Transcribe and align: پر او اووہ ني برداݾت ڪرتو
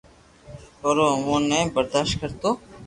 پر 0.79 0.95
او 0.99 1.05
اووہ 1.15 1.37
ني 1.49 1.59
برداݾت 1.75 2.11
ڪرتو 2.19 2.49